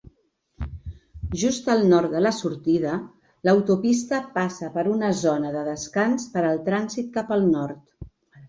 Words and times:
Just 1.41 1.67
al 1.73 1.83
nord 1.91 2.13
de 2.15 2.21
la 2.27 2.31
sortida, 2.37 2.95
l'autopista 3.49 4.23
passa 4.39 4.71
per 4.79 4.87
una 4.95 5.13
zona 5.23 5.55
de 5.59 5.63
descans 5.71 6.27
per 6.35 6.47
al 6.49 6.67
trànsit 6.71 7.17
cap 7.21 7.35
al 7.39 7.47
nord. 7.55 8.11